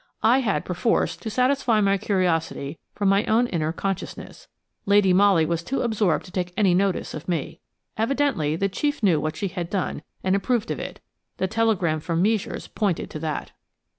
I 0.23 0.39
had, 0.39 0.65
perforce, 0.65 1.15
to 1.17 1.29
satisfy 1.29 1.79
my 1.79 1.99
curiosity 1.99 2.79
from 2.95 3.07
my 3.09 3.23
own 3.25 3.45
inner 3.45 3.71
consciousness. 3.71 4.47
Lady 4.87 5.13
Molly 5.13 5.45
was 5.45 5.61
too 5.61 5.83
absorbed 5.83 6.25
to 6.25 6.31
take 6.31 6.53
any 6.57 6.73
notice 6.73 7.13
of 7.13 7.27
me. 7.29 7.59
Evidently 7.97 8.55
the 8.55 8.67
chief 8.67 9.03
knew 9.03 9.21
what 9.21 9.35
she 9.35 9.49
had 9.49 9.69
done 9.69 10.01
and 10.23 10.35
approved 10.35 10.71
of 10.71 10.79
it: 10.79 11.01
the 11.37 11.45
telegram 11.45 11.99
from 11.99 12.23
Meisures 12.23 12.67
pointed 12.67 13.11
to 13.11 13.19
that. 13.19 13.51